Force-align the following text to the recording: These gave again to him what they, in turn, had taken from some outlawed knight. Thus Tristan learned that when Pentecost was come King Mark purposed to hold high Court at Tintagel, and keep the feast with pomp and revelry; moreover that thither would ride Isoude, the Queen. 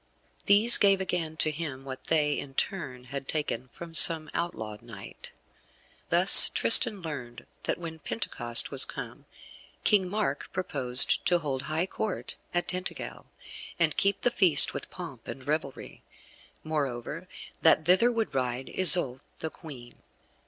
These 0.47 0.79
gave 0.79 0.99
again 0.99 1.37
to 1.37 1.51
him 1.51 1.85
what 1.85 2.05
they, 2.05 2.39
in 2.39 2.55
turn, 2.55 3.03
had 3.13 3.27
taken 3.27 3.67
from 3.67 3.93
some 3.93 4.31
outlawed 4.33 4.81
knight. 4.81 5.29
Thus 6.09 6.49
Tristan 6.49 7.03
learned 7.03 7.45
that 7.65 7.77
when 7.77 7.99
Pentecost 7.99 8.71
was 8.71 8.83
come 8.83 9.25
King 9.83 10.09
Mark 10.09 10.51
purposed 10.51 11.23
to 11.27 11.37
hold 11.37 11.61
high 11.69 11.85
Court 11.85 12.35
at 12.51 12.67
Tintagel, 12.67 13.27
and 13.77 13.95
keep 13.95 14.21
the 14.21 14.31
feast 14.31 14.73
with 14.73 14.89
pomp 14.89 15.27
and 15.27 15.47
revelry; 15.47 16.01
moreover 16.63 17.27
that 17.61 17.85
thither 17.85 18.11
would 18.11 18.33
ride 18.33 18.69
Isoude, 18.69 19.21
the 19.37 19.51
Queen. 19.51 19.91